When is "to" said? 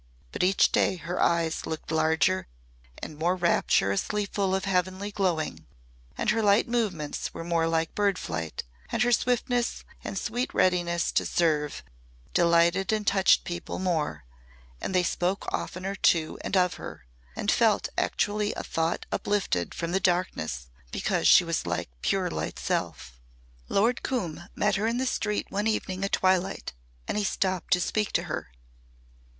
11.11-11.23, 15.93-16.39, 27.73-27.79, 28.13-28.23